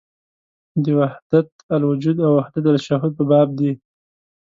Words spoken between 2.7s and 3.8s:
الشهود په باب ده.